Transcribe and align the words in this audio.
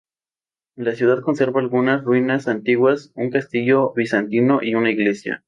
La 0.75 0.95
ciudad 0.95 1.21
conserva 1.21 1.59
algunas 1.61 2.03
ruinas 2.03 2.47
antiguas, 2.47 3.11
un 3.13 3.29
castillo 3.29 3.93
bizantino 3.93 4.59
y 4.63 4.73
una 4.73 4.89
iglesia. 4.89 5.39